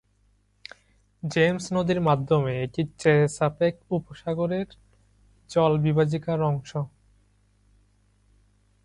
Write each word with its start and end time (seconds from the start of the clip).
James 1.23 1.65
নদীর 1.73 1.99
মাধ্যমে, 2.01 2.53
এটি 2.63 2.81
চেসাপেক 2.99 3.73
উপসাগরের 3.91 4.67
জলবিভাজিকার 5.49 6.39
অংশ। 6.41 6.71